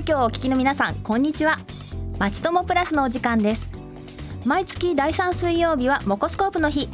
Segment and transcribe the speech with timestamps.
[0.00, 1.58] 東京をお聞きの皆さんこんにちは。
[2.18, 3.68] まちともプラスのお時間です。
[4.46, 6.88] 毎月第3水曜日はモコスコープの日。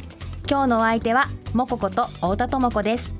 [0.49, 3.15] 今日のお相手はモコこと太田智子です。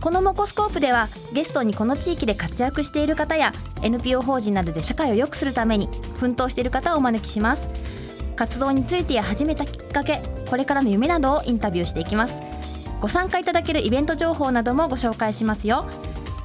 [0.00, 3.52] このモコスコープではゲストにこの地域で活躍している方や
[3.82, 7.68] NPO 法人などで社会を良くするために奮闘している方をお招きします。
[8.34, 12.40] 活動についてや始めたきっかけこれからの夢などをインタビューしていきます。
[12.98, 15.86] ご参加いただけるイベント情報などもご紹介しますよ。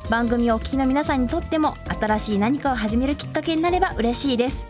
[0.09, 4.65] 番組をお聞きの皆さんにとっても新しい何かを始めるきっかけになれば嬉しいです。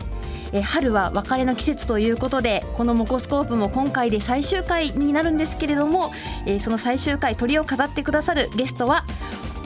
[0.52, 6.12] え春は別れの季節ということでこのモコスコープも今回で最終回になるんですけれども、
[6.48, 9.06] えその最終回鳥を飾ってくださるゲストは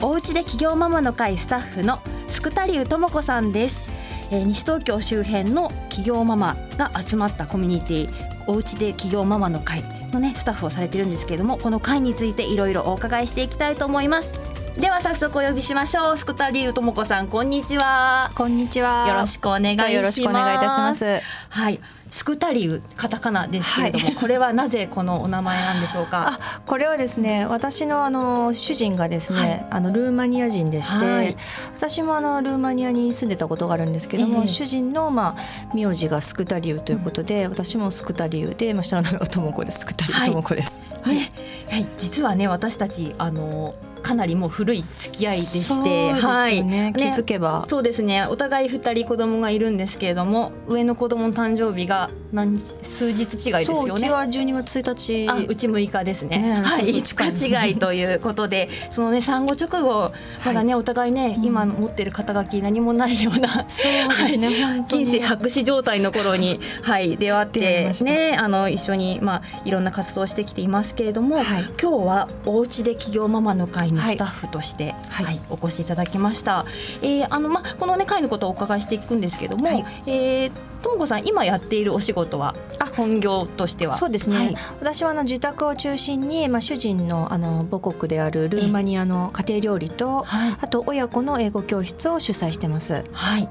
[0.02, 3.90] おうちで企業ママの会スタッフのスクタリウ智子さんです、
[4.30, 9.82] え西東京周辺の企業ママが集まったコミュニティおうちで企業ママの会
[10.12, 14.34] のねスタッフをされてるんですけれどもこの会についていろいろお伺いしていきたいと思います。
[14.76, 16.16] では早速お呼びしましょう。
[16.16, 18.30] スクタリウともこさんこんにちは。
[18.34, 19.06] こんにちは。
[19.06, 19.92] よろしくお願いします。
[19.92, 21.20] よろしくお願いいたします
[21.50, 21.78] はい。
[22.08, 26.38] スクタリウカタカナですけれども、はい、これはなぜこのお名前なんでしょうか？
[26.40, 31.36] あ、これはですね、私のあの主人がですね、はい、あのルーマニア人でして、はい、
[31.74, 39.80] 私もあのルーマニアに住んでたことがあるんですけども、えー、主人のまあ名字がスクタリウということで、うん、私もスクタリウで、まあ下の名前はともこです。
[39.80, 40.80] スクタリウともこです。
[41.02, 41.32] はい、ね、
[41.70, 47.64] はい、実はね私たちあのかなりもう古い付き合いでして、ね、はい、ね、気づけば。
[47.68, 48.26] そうですね。
[48.26, 53.92] お互い二人子供がいるんですけれども上の子供の誕生日が何数日違いですよね。
[53.94, 55.28] うちは12月1日。
[55.28, 56.38] あうち6日ですね。
[56.38, 56.84] ねはい。
[56.84, 60.12] 5日違いということで そのね産後直後
[60.44, 71.44] まだね、はい、お互いね、今持ってる肩書き何もないようなそうですね、はい、人生白紙状態の頃にはい出会ってねあの一緒にまあいろんな活動してきていますけれども、はい、
[71.80, 76.64] 今日はおうちで企業ママの会のスタッフとして、はい、はい、お越しいただきました。
[77.02, 82.54] えー、あのまあこのね会のことをお伺いしていくんですけども、はい、えー、ともこさん今やっているお仕事は
[82.96, 83.92] 本業としては？
[83.92, 90.24] そうですね、はい、私はあの自宅を中心に、まあ、主人のあの母国であるルーマニアの家庭料理と、
[90.60, 93.04] あと親子の英語教室を主催してます。
[93.12, 93.48] はい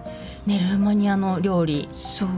[0.47, 1.88] ね、ルーマニアの料理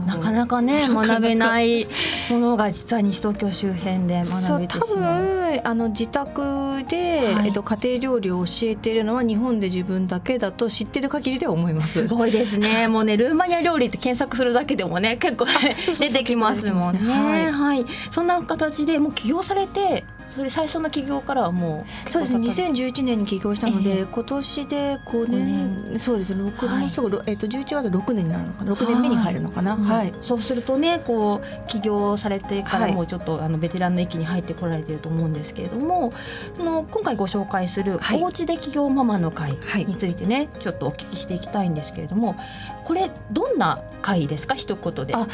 [0.06, 1.86] なかなかね学べない
[2.28, 4.92] ものが実は西東京周辺で学べてしまう。
[4.92, 12.02] 多分あの自宅で、はい、えっと、家庭料理を教えているのは日本で自分だけだと知ってる限りでは思います。
[12.02, 12.88] すごいですね。
[12.88, 20.04] もうねルーマニア料理って検索するだけでもね結構出てきますもんね、はい、はい、そんな形でもう起業されて
[20.34, 22.48] それ最初の起業からはもうそうですね。
[22.48, 25.84] 2011年に起業したので、えー、今年で5年。
[25.92, 25.98] 年。
[25.98, 26.42] そうですね。
[26.44, 28.72] 6年、はい、すぐ、えーと、と11月6年になるのかな。
[28.72, 36.12] 6年目に入るのかな、はい、うん、そうするとねこう起業されてからもうちょっと、はい、あのベテランの域に入ってこられてると思うんですけれども
[36.56, 39.56] その今回ご紹介する「おうちで起業ママの会」
[39.86, 42.36] についてね、ちょっとお聞きしていきたいんですけれども
[42.84, 44.54] これどんな会ですか？
[44.54, 45.30] 一言で言うと。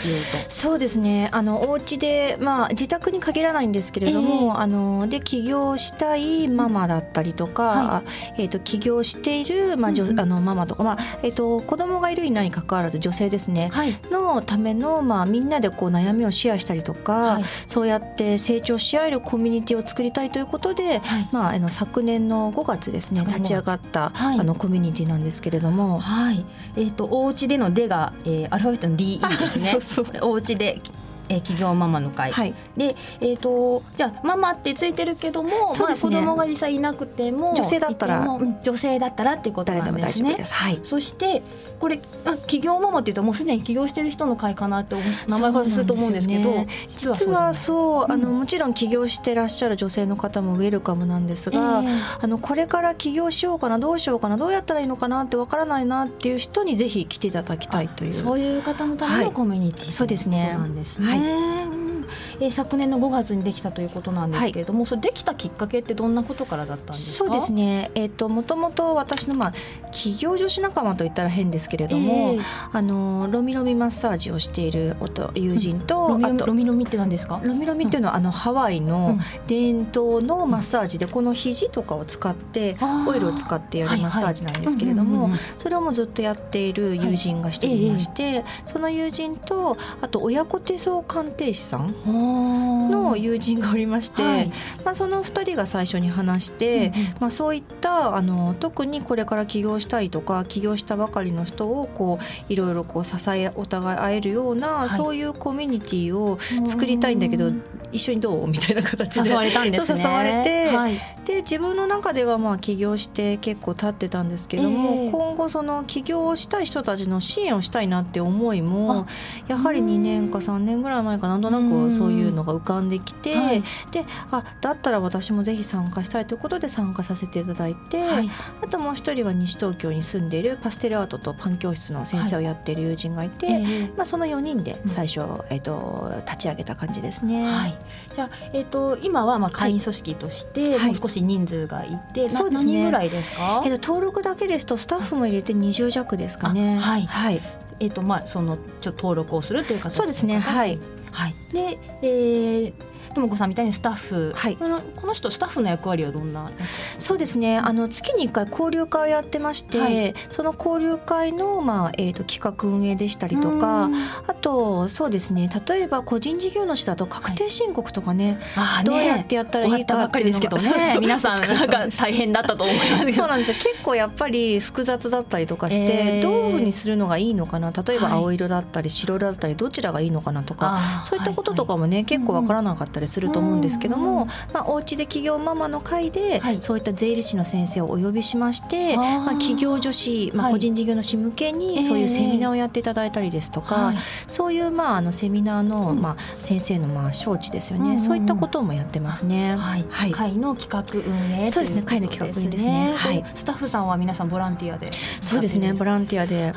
[0.49, 1.29] そうですね。
[1.33, 8.03] あのお家でまあ自宅に限らないんですけれども、えー、あので起業したいママだったりとか、は
[8.37, 21.01] い、えっ、ー、と起業しているまあ、うん、あのママとかまあえっ、ー、と子供がいるいないに関わらず女性ですね、はい、のためのまあみんなでこう悩みをシェアしたりとか、はい、そうやって成長し合えるコミュニティを作りたいということで、
[21.33, 26.45] まああの昨年の5月ですね立ち上がった、あのコミュニティなんですけれども、はい、
[26.77, 29.71] えっ、とお家での「で」が、えー、アルファベットの DE ですね。
[29.71, 30.07] そうそう。
[30.23, 30.81] お家で
[31.31, 38.27] えー、企業ママの会、はい、で、えーと、じゃあママってついてるけども、ね、まあ、子供が実際いなくても女性だったら。
[38.63, 40.45] 女性だったらっていうことなんですね。
[40.45, 40.53] す。
[40.53, 41.43] はい、そして
[41.79, 44.97] これあ企業ママっていうともうすでに起業してる人の会かなって
[45.29, 51.89] 名前からすると思うんですけど、ね、実はそう、うん、あのもちろん起業してらっしゃる女性の方もウェルカムなんですが、えー、
[52.23, 58.15] あのこれから起業しようかなどうしようかなどうやったらいいのかなってわからないなっていう人にぜひ来ていただきたいという。
[58.15, 60.53] そういう方のためのコミュニティ、はい、そうですね。
[60.53, 61.07] なんですね。
[61.07, 62.00] はいね。
[62.41, 69.53] えー、昨年の5月にできたということなんですけれども、はい、それできたきっかけってどんなことからだったんですそうですね、えーと、もともと私の、まあ、
[69.93, 72.43] 企業女子仲間といったら変ですけれども、えー、
[72.73, 74.97] あのロミロミマッサージをしている
[75.35, 77.41] 友人と、うん、あとロミロミって何ですか？
[77.43, 82.77] ロミロミっていうのは、うん、あのハワイの伝統のマッサージで、この肘とかを使って
[83.07, 88.39] オイルを使ってやるマッサージなんですけれどもそれをもずっとやっている友人が一人いまして、はいえ。
[88.41, 94.53] ー、その友人とあと親子手相鑑定士さんの友人がおりまして、はい、
[94.85, 107.51] まあ、その2人が最初に話して、うんうん、まあ、そういったあの特にこれから起業したいとか起業したばかりの人をこういろいろこう支えお互い会えるような、はい、そういうコミュニティを作りたいんだけど
[107.93, 108.47] 一緒にどう？
[108.47, 110.01] みたいな形で誘われたんですね。
[110.01, 110.93] 誘われて、はい、
[111.25, 119.07] で自分の中ではまあ起業して結構経ってたんですけども、えー今後その起業をしたい人たちの支援をしたいなって思いも
[119.49, 123.63] やはり2年か3年ぐらい前かなんとなくそういうのが浮かんできて、はい。
[123.91, 128.31] であだったら私もぜひ参加したいということで参加させていただいて、はい。
[128.63, 135.21] あともう一人は西東京に住んでいるパステルアートとパン教室の先生をやっている友人がいて、えーまあ、その4人で最初、
[135.51, 137.45] えっと立ち上げた感じですね。
[137.45, 137.79] はい、
[138.15, 140.87] じゃあ、えっ、と、今はまあ会員組織として、はい。
[140.89, 143.63] もう少し人数がいて、なそうですね何人ぐらいですか？
[143.65, 146.77] えっと、登録だけですとスタッフも入れて20弱ですかね。
[146.77, 147.41] あはいはい、
[147.81, 150.39] えっ、と、まあ、その、ちょ登録をするという形そうですね。
[150.39, 150.79] はい。
[151.13, 151.35] はい。
[151.53, 152.73] で、えー、
[153.15, 154.57] ともこさんみたいにスタッフ、はい。
[154.57, 156.51] このこの人スタッフの役割はどんな？
[156.99, 157.59] そうですね。
[157.59, 160.15] あの月に1回交流会をやってまして、はい。
[160.31, 163.95] その交流会のまあえっ、と企画運営でしたりとかうん、
[164.27, 165.49] あとそうですね。
[165.69, 170.99] 例えば個人事業主だと確定申告とかね、あーどうやってやったらいいかっていうのが終わったばっかりですけどね。
[171.01, 173.57] 皆さんなんか大変だったと思いますそうなんですよ。
[173.57, 176.23] 結構やっぱり複雑だったりとかして、えー。
[176.23, 177.71] どういうふうにするのがいいのかな？
[177.73, 178.19] 例えばはい。
[178.21, 186.61] 青色だったり白色だったりどちらがいいのかなとか、そういったこととかもね、結構わからなかったりすると思うんですけども、うんまあ、お家で企業ママの会で、はい。
[186.61, 199.57] そういった税理士の先生をお呼びしましてまあ、企業女子、まあ、はい個人事業主向けえにーそういうセミナーをやっていただいたりですとか、はいそういうまああのセミナーの、まあ、先生のまあ招致ですよね、そういったこともやってますね。
[199.57, 200.13] はい、はい。
[200.13, 201.83] 会の企画運営そうですね。
[201.83, 202.93] 会の企画運営ですね。
[202.97, 203.25] はい。
[203.35, 205.73] スタッフさんは皆さんボランティアでそうですね。
[205.73, 206.53] ボランティアで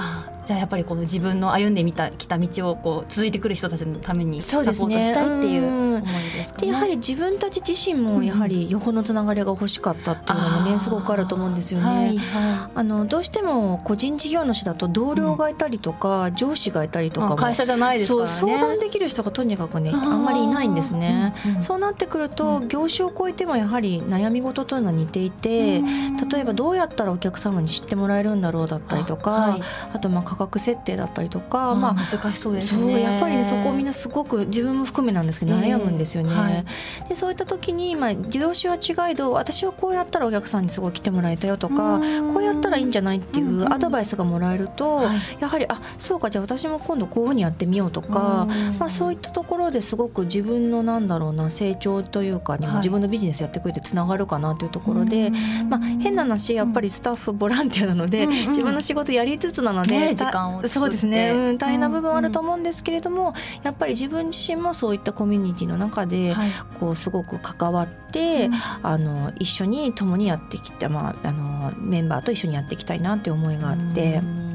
[0.46, 5.04] じゃあやっぱりこの自分の歩んでみた来た道をこう続いてくる人たちのためにサポートそうですね。
[5.06, 5.96] したいっていううん。
[5.96, 6.68] 思いですかね。
[6.68, 11.86] でやはり自分たち自身もやはり横のつながりが欲しかったっていうのもねすごくあると思うんですよね。
[11.86, 18.18] はいはあのどうしても個人事業主だと同僚がいたりとか、上司がいたりとか会社じゃないですね。
[18.18, 21.34] そう相談できる人がとにかくねあんまりいないんですね。
[21.46, 21.62] うんうん。
[21.62, 29.58] そうなってくると、業種を超えてもやはり悩み事というのは似ていて、例えばどうやったらお客様に知ってもらえるんだろうだったりとかあ,、は
[29.96, 30.00] い。
[30.02, 33.02] とまあ価格設定だったりとか、あまあ難しそうですね。
[33.02, 36.34] やっぱりねそこをみんなすごく自分も含めなんですけどええ悩むんですよね。
[36.34, 36.66] はい。
[37.08, 42.34] でそういった時に、まあ、業種は違いど私はこうやったらお客さんにすごい来てもらえたよとかうん。
[42.34, 45.08] こうやったらいいんじゃないっていうアドバイスがもらえると、はい。
[45.40, 48.78] やはりあそうかじゃあ私も今度こういうふうにやってみようとか、うん。
[48.80, 52.78] まあ、そういったところですごく自分のなんだろうな成長というかにもはい。
[52.78, 55.32] 自分のビジネスやってくれてつながるかなというところで。
[55.70, 63.34] まあ、変な話やっぱりスタッフボランティアなので、自分の仕事やりつつなので、時間をそうですね、うん、大変な部分はあるとうん思うんですけれども、
[63.64, 66.50] やっぱり自分自身もそういったコミュニティの中で、はい。
[66.80, 68.54] こうすごく関わって、うん。
[68.84, 74.18] あの一緒に共にやってきた、まあ、あのメンバーと一緒にやっていきたいなって思いがあって。
[74.18, 74.53] うん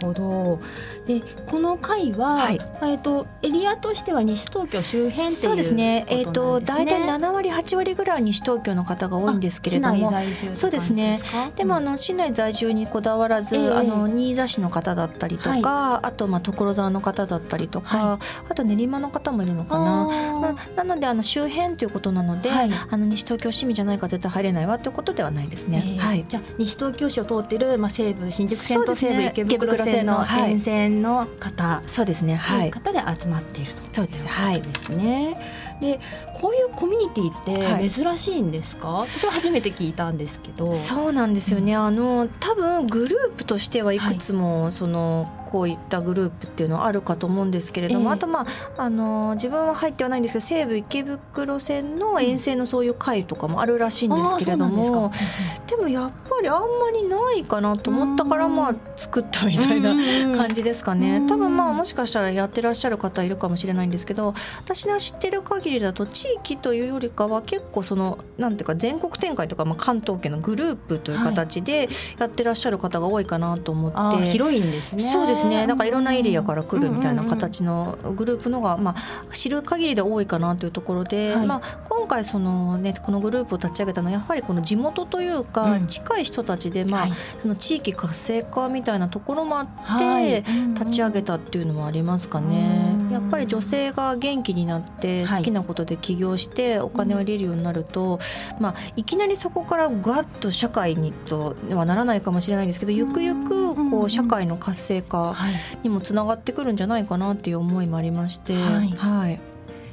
[0.00, 0.60] ほど。
[1.06, 2.58] でこの会は、はい。
[2.82, 6.04] えっ、とエリアとしては西東京周辺っていうそうですね。
[6.08, 10.12] えっ、ことと大体七7割8割ぐらい西東京の方が多いんですけれども、
[10.52, 11.20] そうですね。
[11.56, 13.70] でもあの市内在住にこだわらず、ええ。
[13.70, 18.18] あの新座市の方だったりとか、あとまあ所沢の方だったりとか、は
[18.48, 20.06] あと練馬の方もいるのかな。
[20.40, 22.70] ななのであの周辺ということなので、はい。
[22.90, 25.96] あの西東京市民じゃないから絶対入れないわということではないですね。
[25.98, 26.24] はい。
[26.26, 32.36] じゃあ西東京市を通ってる、まあ、西武新宿線と西武池袋線の沿線の方、そうですね。
[32.36, 32.70] はい。
[32.70, 33.78] 方で集まっていると。
[33.92, 34.26] そうです。
[34.26, 34.62] はい。
[34.62, 35.36] ですね。
[35.80, 36.00] で
[36.40, 37.44] こういうコミュニティっ
[37.80, 48.14] て珍しいんですか、私は初めて聞いたんですけどそうなんですよね、あの多分グループとしてはいくつも、そのこういったグループっていうのはあるかと思うんですけれども、ええ。
[48.14, 55.18] あとまああの自分は入ってはないんですけど西武池袋線の沿線のそういう会とかもあるらしいんですけれどもなんで
[55.66, 58.56] でもやっぱりあんまりないかなと思ったからうん。
[58.56, 59.94] まあ作ったみたいな
[60.36, 71.88] 感じですかね、うん多分まあもしかしたらやってらっしゃる方いるかもしれないんですけど私が知ってる限りだと地域というよりかは結構そのなんていうか全国展開とか、まあ、関東圏のグループという形で
[72.18, 73.96] やってらっしゃる方が多いかなと思って。
[73.98, 75.02] あー広いんですね。
[75.02, 75.66] そうですね。
[75.66, 81.46] だからいろんなエリアから来るみたいな形のグループのが、まあ、知る限りで多いかなというところで、はい。
[81.46, 85.86] まあ、今回その、ね、このグループを立ち上げたのはやはりこの地元というか、うん。
[85.86, 87.12] 近い人たちで、まあはい。
[87.40, 90.42] その地域活性化みたいなところもあって、はい。
[90.74, 92.87] 立ち上げたっていうのもありますかね。
[92.87, 92.87] うん。
[93.10, 95.38] やっぱり女性が元気になってはい。
[95.38, 98.18] 好きなことで起業してお金を入れるようになると、
[98.60, 105.52] まあ、いきなりそこからガッと社会にとはならないかもしれないんですけどゆくゆくこう社会の活性化はい。
[105.82, 108.88] にもつながってくるんじゃないかなっていう思いもありまして、はい。
[108.90, 109.40] はい。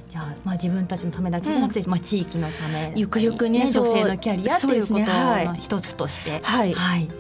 [0.09, 5.45] じゃあ、まあ、自分たちのためだけじゃなくて、まあ、地域のためゆくゆくね女性のキャリアっていうことそうですねはい。
[5.45, 6.73] の一つとして、はい。
[6.73, 7.13] はい、あ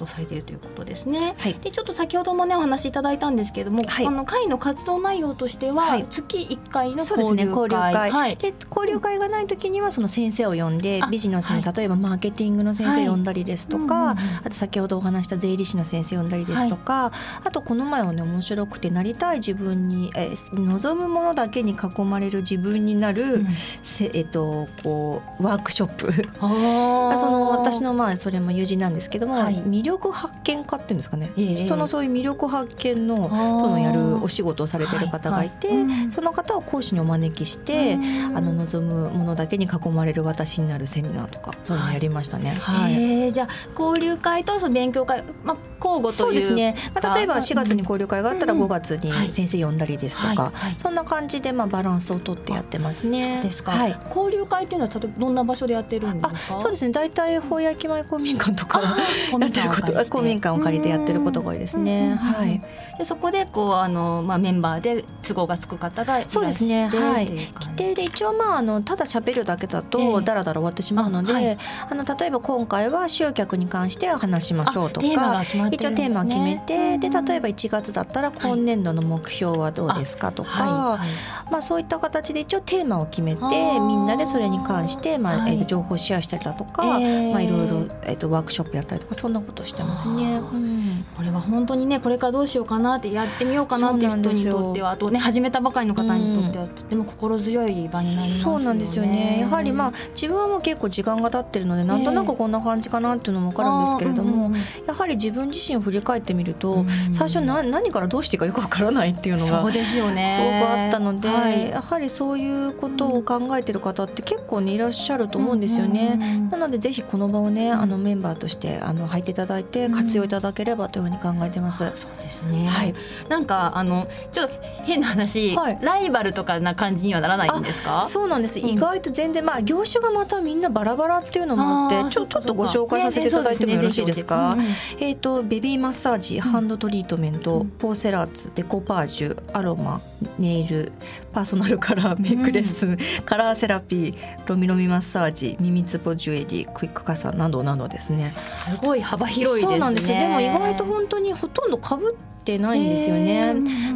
[0.00, 1.34] 活動されているということですね。
[1.38, 1.54] はい。
[1.54, 4.06] でちょっと先ほどもねお話しいただいたんですけれども、はい。
[4.06, 6.06] あの会の活動内容としては、はい。
[6.08, 11.74] 月1回の交流会、はい、で交流会がない時にはその先生を呼んであビジネスに、はい。
[11.76, 17.12] 例えばマーケティングの先生呼んだりですとか、あと先ほどお話した税理士の先生呼んだりですとか、
[17.44, 23.46] あとこの前はね面白くてなりたい自分に、えー望むものだけに囲まれる自分になる、うん。
[23.82, 26.12] せえっとこうワークショップ。
[26.40, 29.56] その私のまあそれも友人なんですけども、はい。
[29.62, 31.52] 魅力発見家っていうんですかね、ええ。
[31.52, 33.28] 人のそういう魅力発見の
[33.58, 35.76] そのやるお仕事をされてる方がいて、はい。
[35.78, 36.12] はいうん。
[36.12, 38.36] その方を講師にお招きして、うん。
[38.36, 42.50] あの望むものだけに囲まれる私になるセミナーとかそういうのやりましたね。
[42.60, 42.92] はい。
[42.94, 50.52] えーじゃあ交流会とその勉強会、まあ、交互というそうですね、まあ、例えば4月に交流会があったらうん5月に先生呼んだりですとか、はい。
[50.54, 50.74] はい。
[50.78, 53.40] そんな感じでまあバランスをとってやってますね。
[53.42, 53.96] ですか、はい。
[54.08, 56.58] 交流会っていうのは例えばどんな場所でやってるんであすか？
[56.58, 56.92] そうですね。
[56.92, 62.14] 大体本屋駅前公民館とかあやってること公民館を借りてやってることが多いですね。
[62.14, 62.62] はい。
[62.98, 66.88] でそこでこうあの、まあ、メンバーで都合がつく方がそうですね。
[66.88, 67.26] はい。
[67.26, 71.56] 規定で一応まああのただ喋るだけだえとえだらだら終わってしまうので、
[71.88, 80.98] あの例えば今回は集客に関しては話しましょうとか一応テーマを決めて、でうん例えば1月だったら今年度の目標はどうですかとか、はい。
[80.98, 81.04] は
[81.48, 81.52] い。
[81.52, 83.40] まあそういった形で一応テーマを決めて
[83.80, 90.38] みんなでそれに関してまあ、情報シェアしたりだとか、ええまあいろいろえっ、とワークショップやったりとかそんなことしてますね。
[90.38, 91.04] うん。
[91.16, 98.58] これは本当にねこれからどうしようかなってやってみようかなっていう人にとってはあとね始めたばかりの方にとってはとても心強い場になりますよね。
[98.58, 99.38] そうなんですよね。
[99.40, 110.26] やはりまあ自分はもう結構時間が経ってるのでなんとなくこんな感じかなっていうのも分かるんですけれども、うんうんうんやはり自分自身を振り返ってみると、うん最初な何からどうしていいかよく分からないっていうのがそうですよね。
[110.26, 111.70] すごくあったので、はい。
[111.70, 116.14] やはりそういうことを考えてる方って結構ねいらっしゃると思うんですよね。
[116.14, 116.50] うんうんうん。
[116.50, 121.92] なのでぜひこの場をねあのメンバーとしてあの入っていただいて活用いただければというふうに考えてます。
[121.94, 122.66] そうですね。
[122.66, 122.94] はい。
[123.28, 125.78] なんかあのちょっと変な話、はい。
[125.80, 128.02] ライバルとかな感じにはならないんですか？
[128.02, 128.68] そうなんです、うん。
[128.68, 134.52] 意外と全然まあ業種がまたみんなバラバラっていうのもあってちょちょっとご紹介させていただいてもよろしいですか？
[134.52, 134.64] そうね。
[134.64, 137.70] ぜえー、とベビーマッサージ、ハンドトリートメント、うん。
[137.70, 140.00] ポーセラーツデコパージュアロマ
[140.38, 140.92] ネイル
[141.32, 144.14] パーソナルカラーメイクレッスン、カラーセラピー
[144.46, 148.32] ロミロミマッサージ耳つぼジュエリークイックカサなどなどですね。
[148.36, 149.72] すごい幅広いですね。
[149.72, 153.54] そうなんですよでも意外と本当にほとんど被ってないんですよね。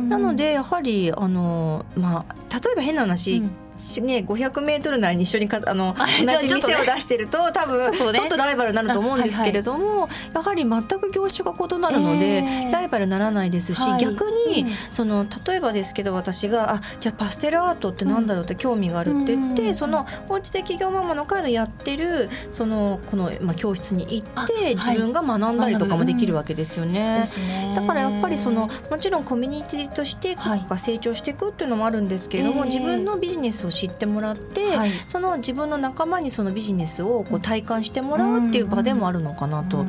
[0.09, 3.64] なのでやはりあのまあ例えば変な話、うん
[4.03, 14.01] ね500メートル内に一緒にかあのあ同じ店を出してると多分ちょっとライバルになると思うんですけれども、やはり全く業種が異なるので、えーライバルにならないですし、はい。
[14.01, 14.69] 逆に、うん。
[14.91, 27.25] その例えばですけど私があじゃあパステルアートってなんだろうって興味があるって言って、うんそのおうちで企業ママの会のやってるそのこの、まあ、教室に行あって自分が学んだりとかもできるわけですよね。
[27.75, 30.37] だからやっぱりそのもちろんコミュニティとして
[30.77, 34.91] 成長していくっていうのもあるんですけれども、えー自分のビジネスを知ってもらって、はい。
[35.09, 39.87] その自分の仲間にそのビジネスをこう体感してもらうっていう場でもあるのかなと。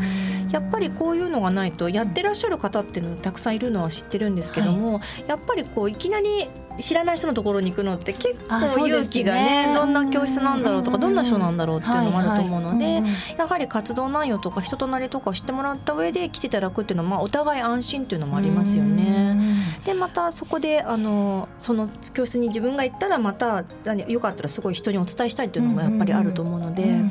[0.51, 11.01] やっぱりこういうのがないとやってらっしゃる方っていうのたくさんいるのは知ってるんですけども、やっぱりこういきなり知らない人のところに行くのって結構勇気がねどんな教室なんだろうとかうん。
[11.01, 13.01] どんな人なんだろうっていうのもあると思うので、
[13.37, 19.37] やはり活動内容とか人となりとかを知ってもらった上で来ていただくっていうのは、まあ、お互い安心っていうのもありますよね。
[19.85, 27.01] でまたそこであのその教室に自分が行ったらまた何よかったらすごい人にお伝えしたいっていうのもやっぱりあると思うので。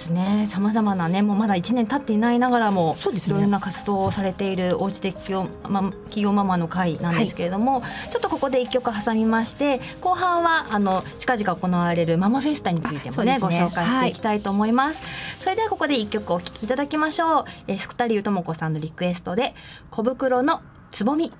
[0.00, 0.46] ですね。
[0.46, 15.00] さまざまなね、もうまだ1年経っていないながらも、そうですねいろんな活動をされているおうち的企業,、ま、企業ママの会なんですけれども、ちょっとここで一曲挟みまして、後半はあの近々行われるママフェスタについてもねねご紹介していきたいと思います。
[15.38, 17.44] それではここで一曲お聴きいただきましょう。
[17.66, 19.54] えー、スクタリューともこさんのリクエストで
[19.90, 21.32] 小袋のつぼみ。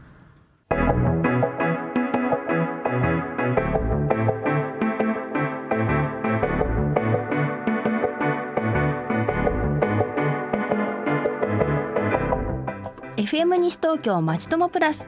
[13.31, 15.07] FM 西東京まちともプラス。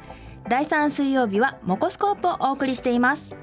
[0.48, 3.34] 第3水曜日はモコスコープをお送りしています。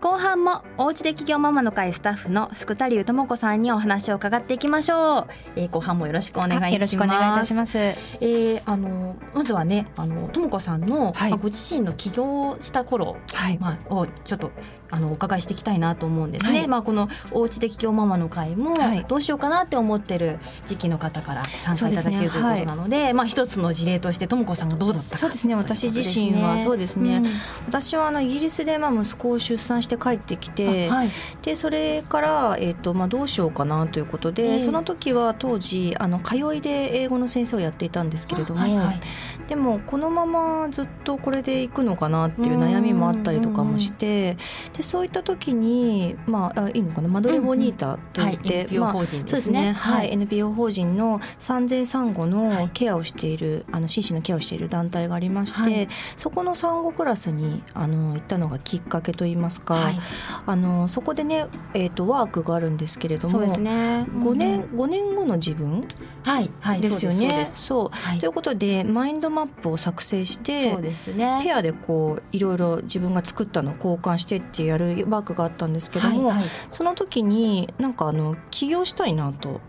[0.00, 5.26] 後半もおうちで企業ママの会スタッフのスクタリューともこさんにお話を伺っていきましょう、
[5.56, 6.72] えー後半もよろしくお願いします。
[6.72, 7.76] よろしくお願いいたします。
[7.76, 11.30] えーあのまずはねあのともこさんの、はい。
[11.30, 13.58] まあご自身の起業した頃、はい。
[13.58, 14.52] まあ、をちょっと
[14.90, 16.60] あのお伺いしていきたいなと思うんですね。
[16.60, 16.68] はい。
[16.68, 19.04] まあこのおうちで企業ママの会も、はい。
[19.06, 25.54] どうしようかなって思ってる時期の方から参加いただける、ねということなので、まあ一つの事例としてともこさんがどうだったかそうですね。
[25.54, 27.22] 私自身はそうですね、
[27.66, 31.08] 私はあのイギリスでまあ息子を出産しして帰ってきて、はい、
[31.42, 39.00] でそれから、えーとまあ、どうしようかなということで、えー、その時は当時あの通いで英語の先生をやっていたんですけれども、はいはい、
[39.48, 44.36] でもこのままずっとこれでいくのかなっていう悩みもあったりとかもして
[44.76, 47.08] でそういった時に、まあ、いいのかな？
[47.08, 48.82] マドレボニータといって、うんうん。
[48.82, 59.98] はい、まあ、そうですね、はい、NPO 法人の産前産後のケアをしている、あの心身のケアをしている団体がありまして、そこの産後クラスにあの行ったのがきっかけといいますか、はい、
[60.46, 65.86] あのそこでね、えーと、ワークがあるんですけれどもそうです、ね、5, 年5年後の自分、
[66.24, 67.46] はいはい、ですよね。
[67.54, 79.60] そう、ということでマインドマップを作成してそうです、ね、ペアでこういろいろ自分が作ったのを交換してってやるワークがあったんですけども、はいはい、その時になんかあの起業したいなと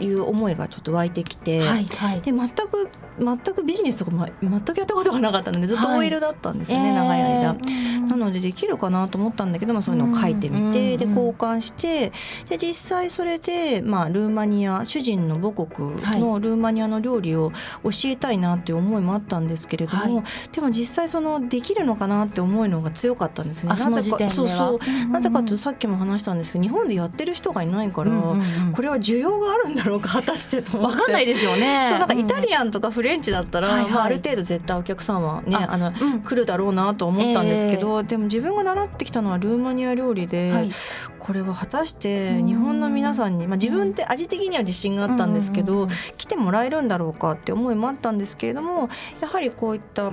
[0.00, 12.12] いう思いがちょっと湧いてきて、うんはいはい、で全く全くビジネスとか、ま、全くやったことがなかったのでずっと OL だったんですよね、はい、長い間、えー、なのでできるかなと思ったんだけど、まあ、そういうのを書いてみて、で交換して
[12.48, 23.70] で実際それで、まあ、ルーマニア主人の母国のルーマニアの料理を教えたいなっていう思いもあったんですけれども、はい、でも実際そのできるのかなって思うのが強かったんですね。
[23.70, 25.08] なぜかそうそう。
[25.10, 28.10] なぜかとさっきも話したんですけど日本でやってる人がいないから、
[28.72, 30.96] これは需要があるんだろうか果たしてと思って。
[30.98, 31.86] 分かんないですよね。
[31.90, 40.70] そうなんかイタリアンとかフレンチだったら、まあ、ある程度絶対お客さんはねあの、うん、来るだろうなと思ったんですけど、えー、でも自分が習ってきたのはルーマニア料理で、はい、
[41.18, 48.88] これは果たして日本の皆さんに、まあ、自分って味的には自信があったんですけど、来てもらえるんだろうかって思いもあったんですけれども
[49.20, 50.12] やはりこういった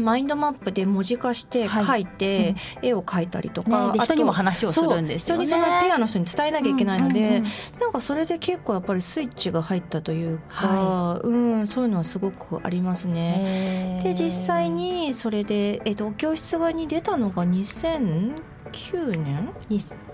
[0.00, 5.46] マインドマップで文字化して書いて、絵を描いたりとか、ね、人にも話をするんですよね。
[5.46, 7.42] 人にそのペアの人に伝えなきゃいけないので、
[7.80, 14.00] なんかそれで結構やっぱりスイッチが入ったというか、はい、うんそういうのはすごくありますね。
[14.02, 19.54] で実際にそれで、えっと、教室側に出たのが2000 9年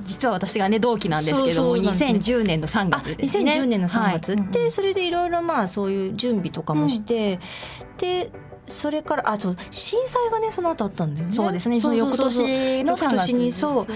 [0.03, 3.53] 実は私がね同期なんですけども、ね、2010年の3月ですね。
[3.53, 7.41] 2010年の3月、はい、でそれでいろいろまあそういう準備とかもして、
[7.81, 8.31] うん、で
[8.67, 11.35] それからあそう震災がねその後あったんだよね。
[11.35, 11.81] そうですね。
[11.81, 13.87] そう翌年の3月にそう。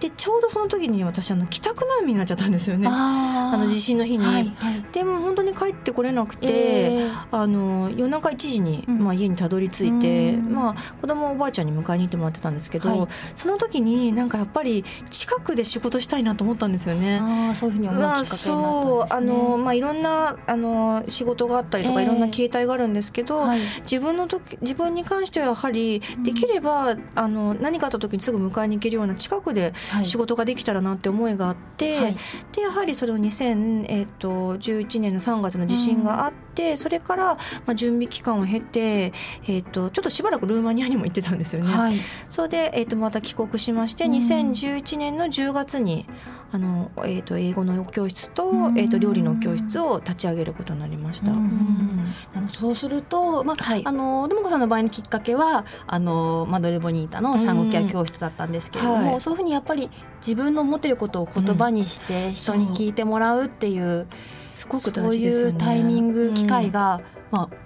[0.00, 2.88] でちょうどその時に私あの帰宅難民になっちゃったんですよね。
[2.88, 17.20] あの地震の日に、はいはい、でも本当に帰ってこれなくて、えー、あの夜中1時に、まあ家にたどり着いて、うん、まあ子供おばあちゃんに迎えに行ってもらってたんですけど、はい、その時になんかやっぱり近くで仕事したいなと思ったんですよね。
[17.20, 23.46] あそういうふうに思うきっかけになったんです、ね、まあ、そうあのまあいろんなあの仕事があったりとか、いろんな形態があるんですけど、
[23.82, 29.72] 自分の時自分に関してはやはりできれば、うん、あの何かあった時にすぐ迎えに行けるような近くで
[30.02, 32.16] 仕事ができたらなって思いがあって、はい、
[32.52, 36.42] でやはりそれを2011年の3月の地震があって。
[36.76, 37.24] それから、
[37.64, 41.72] まあ、準備期間を経て、えーと、ちょっとしばらくルーマニアにも行ってたんですよね。
[41.72, 41.94] はい、
[42.28, 46.06] それで、えーと、また帰国しまして、うん、2011年の10月に
[46.52, 48.44] あの、えーと、英語の教室と,、
[48.76, 51.32] えー、と料理の教室を立ち上げることになりました。
[51.32, 52.14] うん。
[52.36, 64.06] うん、そうすると、まあはい、あのでもこさんの場合のきっかけはあのマドレボニータの産後ケア教室だったんですけれども、はい、そういうふうにやっぱり自分の思ってることを言葉にして人に聞いてもらうっていう、
[64.48, 65.48] すごく大事ですよね。
[65.48, 67.56] そういうタイミング機会が、まあ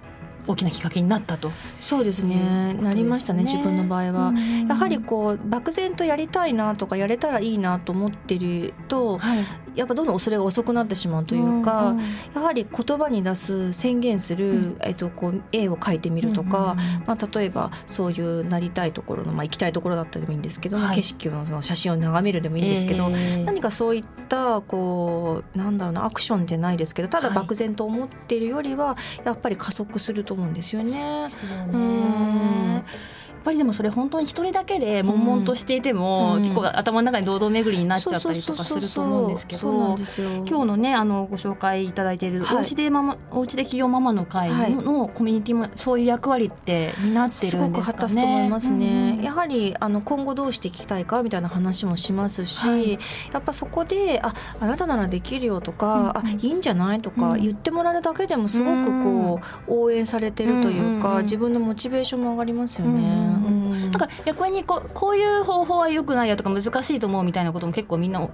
[0.48, 1.50] 大きなきっかけになったと。
[1.80, 4.32] そうですね、ね、なりましたね自分の場合は、
[4.68, 9.38] やはりこう漠然とやりたいなとかやれたらいいなと思ってると、はい、
[9.76, 31.28] やっぱどんどんそれが遅くなってしまうというか、うんうん、やはり言葉に出す宣言する、うん、えっと、こう絵を描いてみるとか、うんうん、まあ、例えばそういうなりたいところの、まあ、行きたいところだったでもいいんですけど、はい、景色のその写真を眺めるでもいいんですけど、えー、何かそういったこうなんだろうなアクションじゃないですけどただ漠然と思っているよりは、やっぱり加速すると思うんですよね。
[31.30, 33.15] そうですよね
[33.46, 39.96] ぱりでもそれ本当に一人だけで悶々としていても、うん、結構頭の中に堂々巡りになっちゃったりとかすると思うんですけど
[40.46, 47.68] 今日のねあのご紹介いただいている、はい、おうちでママおうちで企業ママの会の,、のコミュニティもそういう役割って担ってるんですかね？
[47.68, 49.16] すごく果たすと思いますね。
[49.18, 52.98] うん、やはりあの今後どうしていきたいかみたいな話もしますし、はい、や
[53.38, 63.35] っぱそこでああなたならできるよとか、うん、あいいんじゃないとか言ってもらえるだけでもすごくこう、応援されてるというか、自分のモチベーションも上がりますよね。
[63.36, 63.92] なん。
[63.92, 68.28] か逆にここういう方法はよくないよとか難しいと思うみたいなことも結構みんな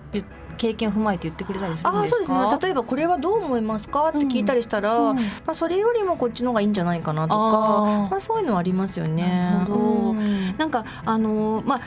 [0.59, 2.03] 経験を踏まえて言ってくれたりするんですか？
[2.03, 2.39] あそうですね。
[2.63, 4.09] 例えばこれはどう思いますか？
[4.09, 5.17] って聞いたりしたら、うん。
[5.17, 9.23] まあ、それよりもこっちの方がいいんじゃないかなとかまあ、そういうのはありますよね。
[9.29, 9.79] なるほど、
[10.11, 11.81] うん、なんかあのまあ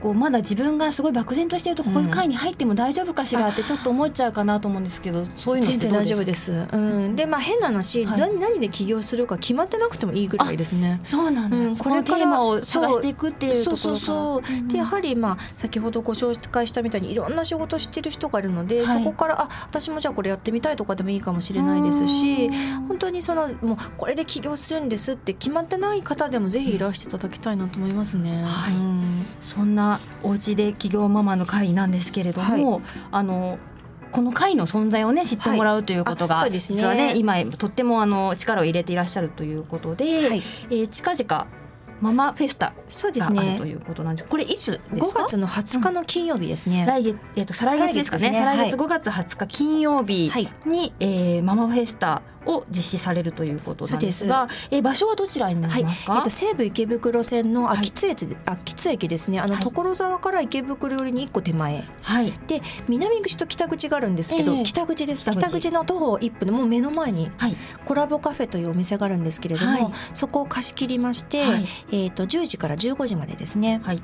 [0.00, 6.66] こうまだ自分がすごい漠然としているとこういう会に入っても大丈夫かしらってちょっと思っちゃうかなと思うんですけどそういうのって大丈夫です。
[6.72, 6.76] う
[7.08, 11.00] ん、でまあ変な話、はい、何何で起業するか決まってなくてもいいぐらいですね。
[11.04, 11.56] そうなんだ。
[11.56, 14.68] うん、これテーマを探していくっていうそうそうそう。
[14.68, 22.50] でやはりまあ先ほどご紹介したみたいにいろんな仕事してる人がいるので、はい、そこからあ私もじゃあこれやってみたいとかでもいいかもしれないですし、
[22.88, 28.42] 本当にそのもうこれで起業するんですって決まってない方でもぜひいらしていただきたいなと思いますね。
[28.44, 28.74] はい。
[28.74, 29.87] うん、そんな
[30.22, 33.58] お家で企業ママの会なんですけれども、はい、あの
[34.10, 36.50] この会の存在をね知ってもらうということが、はい。
[36.50, 41.46] ね、実はね今とってもあの力を入れていらっしゃるということで、はい、えー、近々
[42.00, 43.58] ママフェスタそうですね。
[43.58, 44.28] ということなんです。
[44.28, 48.32] これいつですか？5月の20日の金曜日ですね、うん、来月、えーと、再来月ですかね。
[48.32, 50.52] 再来月,、5月20日金曜日に、はい、
[51.00, 54.68] えー、ママフェスタを実施されるということなんですが、す。
[54.70, 59.38] え場所はどちらになりますか、はい、えっと、西武池袋線の秋津駅,、秋津駅ですね。
[59.38, 65.30] あの、はい、所沢から池袋寄りに一個手前、はい、で南口と北口があるんですけど、えー、北口です。
[65.30, 65.68] 北口。
[65.70, 66.46] の徒歩1分。
[66.46, 73.80] でもう目の前に、はい、コラボカフェというお店があるんですけれども、はい、そこを貸し切りまして、はい、えーと、と10時から15時までですね。
[73.84, 74.02] はい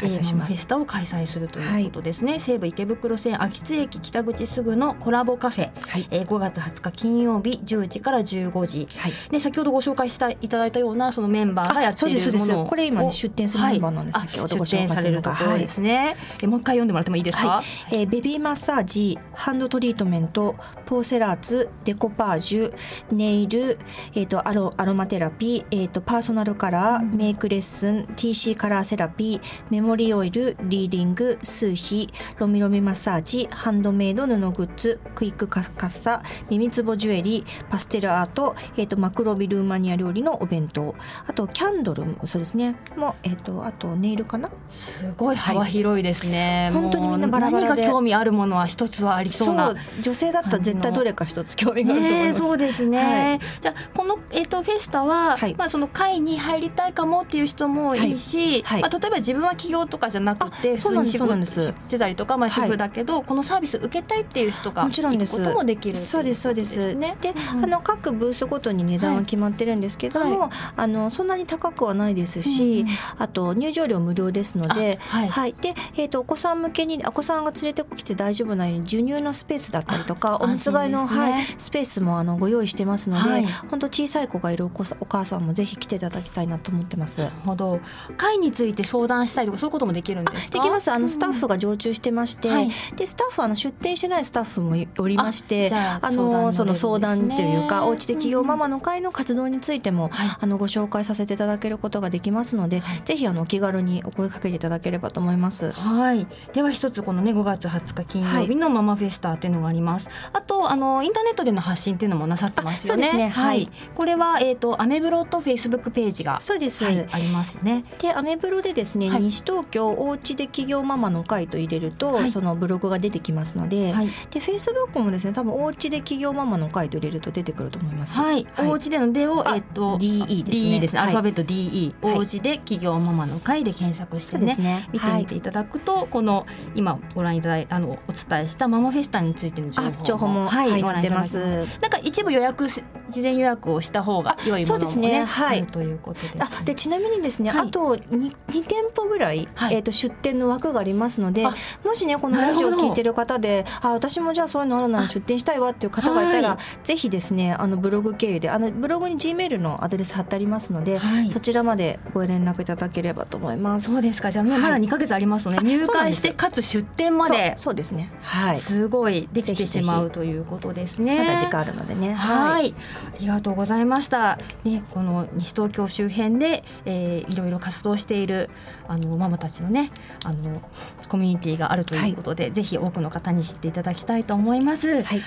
[0.00, 22.74] 開催します、フェスタを開催するということですね、はい、西武池袋線秋津駅北口すぐのコラボカフェ、はい、えー、5月20日金曜日10時から15時、はい、で先ほどご紹介したいただいたようなそのメンバーがやっているものこれ今、ね、出店するメンバーなんです、はい、先ほどご紹介されるところですね、はい、えもう一回読んでもらってもいいですか、はい、えー、ベビーマッサージハンドトリートメントポーセラーツデコパージュ
[23.12, 23.78] ネイル、
[24.14, 40.94] えーと、アロアロマテラピー、えーと、パーソナルカラー、うん、メイクレッスン TC カラーセラピーメモリーオイルリーディング、数秘、ロミロミマッサージ、ハンドメイド布グッズ、クイックカッサ、耳つぼジュエリー、パステルアート、えっ、ー、と、マクロビルーマニア料理のお弁当、
[41.26, 46.70] あと、キャンドルも、そうですね、もえっ、ー、と、あと、ネイルかなすごい幅広いですね。
[46.72, 47.86] はい、本当にみんなバラバラで。
[47.86, 49.74] 興味あるものは一つはありそうな。
[50.00, 52.40] 女性だったら絶対どれか一つ興味があると思います。
[52.40, 52.98] ね、そうですね。
[52.98, 61.60] はい、じゃこの、えっ、ー、と、フェスタは、はい、まあ、その会に入りたいかもっていう人もいいし、まあ、例えば自分は起業とかじゃなくて、そうなんです、そうなんです。
[61.62, 65.40] してたりとか、まあ、主婦だけど、はい、このサービス受けたいっていう人がもちろんです。
[65.40, 67.14] こともできるそうですそうですで、
[67.54, 72.88] うん、あの各ブースごとに値段は決まってるんですけども、はい、あのそんなに高くはないですし、うん、
[73.18, 87.22] あと入場料無料ですので、はい、はい、で、えーと、お子さん向けにお子さんが連れてきて大丈夫なように授乳のスペースだったりとかおむつ替えの、ね、はい、スペースもあのご用意してますので、はい、本当小さい子がいるお子お母さんもぜひ来ていただきたいなと思ってます。
[87.22, 87.80] なるほど。
[88.16, 90.90] 会について相談したいとかそうこともできるんですできます。
[90.90, 105.72] あのスタッフが常駐してまして、はい、でスタッフはあの出店してないスタッフもおりましてあのその相談というかおうちで企業ママの会の活動についても、はい、あのご紹介させていただけることができますので、はい、ぜひあのお気軽にお声かけていただければと思います。
[105.72, 110.10] はい、では一つこのね5月20日金曜日のママフェスタというのがあります。
[110.32, 113.04] あとあのインターネットでの発信っていうのもなさってますよね。
[113.04, 113.28] そうですね。
[113.28, 113.70] はい。
[113.94, 117.84] これはえっ、ー、とアメブロとフェイスブックページがそうです、はい、ありますね。
[117.98, 128.16] でアメブロでですね、西東京おうちで企業ママの会と入れると、そのブログが出てきますので、はい、でフェイスブックもですね多分お家で企業ママの会と入れると出てくると思います。
[128.16, 128.46] はい。
[128.54, 130.80] はい、お家でのでをえっ、と DE ですね。
[130.80, 131.00] ですね。
[131.00, 134.88] アルファベット DE、はい、お家で企業ママの会で検索してね、ね。
[134.92, 141.38] 見てみていただくと、この今ご覧いただいあのお伝えしたママフェスタについての情報情報もはい、ご覧いただます。
[141.80, 145.24] なんか一部予約事前予約をした方が良いものもね、ね。
[145.24, 151.44] はい、ということです、ね、あでちなみにですね、あと二二店舗ぐらい、えっ、と出店の枠がありますので、
[151.84, 163.90] もしねこのラジオを聞いてる方であ私もじゃあそういうのあるなら出店したいわっていう方がいたら、ぜひですねあのブログ経由であのブログに G メールのアドレス貼ってありますので、はい、そちらまでご連絡いただければと思います。
[163.90, 164.30] そうですか。
[164.30, 167.54] じゃあ、ね、まだ2か月ありますので、はい、入会してかつ出店まで。
[167.56, 168.10] そうですね。
[168.22, 168.60] はい。
[168.60, 171.18] すごいできてしまうということですね。
[171.18, 172.12] まだ時間あるのでね。
[172.14, 172.74] はい。
[173.14, 174.38] ありがとうございました。
[174.64, 178.50] ねこの西東京周辺で、えー、いろいろ活動している
[178.88, 179.90] あのママたちのね
[180.24, 180.62] あの
[181.08, 184.88] コミュニティがあるということで、はい、ぜひ多くの方に知っていただきたいと思います。
[184.88, 185.22] はい、はい、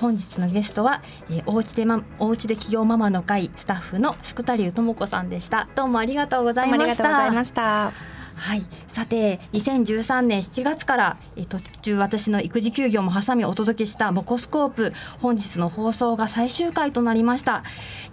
[0.00, 5.68] 本日のゲストは、えー、おうちでまおうちで企業ママの会スタッフのスクタリュウ智子さんでした。
[5.74, 6.82] どうもありがとうございました。
[6.82, 8.15] ありがとうございました。
[8.36, 17.64] はい、さて2013年7月から、え途中私の育児休業も挟みお届けしたモコスコープ本日の放送が最終回となりました。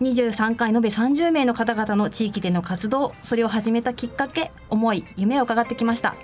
[0.02, 6.16] 23回延べ30名の方々の地域での活動それを始めたきっかけ思い夢を伺ってきました。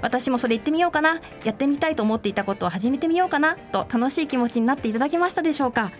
[0.00, 1.20] 私もそれ行ってみようかな。
[1.44, 3.56] やってみたいと思っていたことを始めてみようかな。
[3.56, 5.92] と楽しい気持ちになっていただけましたでしょうか。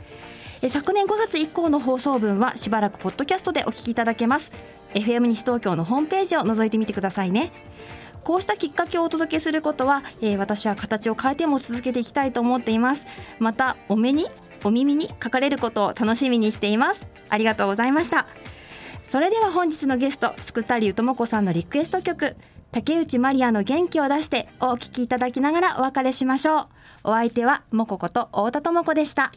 [0.69, 4.51] 昨年5月以降の放送分はしばらくポッドキャストでお聞きいただけます。
[4.95, 7.53] FM 西東京のホームページを覗いてみてくださいね。
[8.25, 13.07] こうしたきっかけをお届けすることは、えー、私は形を変えても続けていきたいと思っています。
[13.39, 14.27] またお目に
[14.65, 17.07] お耳に書かれることを楽しみにしています。
[17.29, 18.27] ありがとうございました。
[19.05, 22.35] それでは本日のゲストスクタリュウともこさんのリクエスト曲
[22.73, 26.67] 竹内まりやの元気を出してお聴きいただきながらお別れしましょう。
[27.05, 29.31] お相手はもここと太田智子でした。